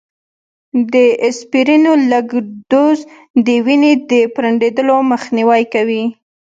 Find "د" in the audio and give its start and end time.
0.93-0.95, 3.45-3.47, 4.09-4.11